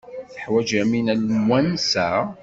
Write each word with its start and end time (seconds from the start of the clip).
Teḥwaj 0.33 0.67
Yamina 0.77 1.13
lemwansa? 1.15 2.07